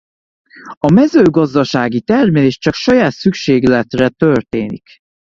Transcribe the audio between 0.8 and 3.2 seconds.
mezőgazdasági termelés csak saját